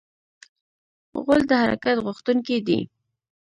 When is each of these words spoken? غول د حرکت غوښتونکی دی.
غول 1.23 1.41
د 1.49 1.51
حرکت 1.61 1.97
غوښتونکی 2.05 2.57
دی. 2.67 2.79